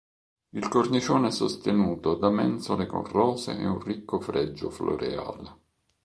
[0.49, 5.55] Il cornicione è sostenuto da mensole con rose e un ricco fregio floreale.